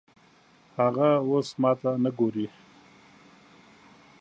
[0.79, 2.45] هغه اوس ماته نه ګوري